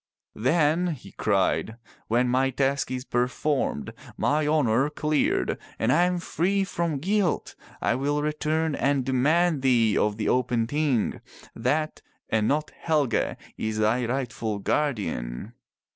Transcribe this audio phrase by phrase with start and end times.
[0.33, 6.63] "Then," he cried, '*when my task is performed, my honor cleared, and I am free
[6.63, 11.21] from guilt, I will return and demand thee of the open Ting.
[11.55, 12.01] That
[12.31, 15.53] and not Helge is thy rightful guardian."